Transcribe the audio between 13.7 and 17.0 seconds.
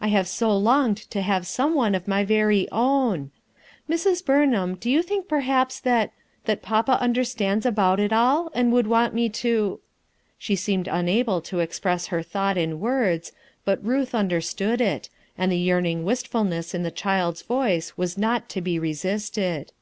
Ruth understood it, and the yearning wistfulness in the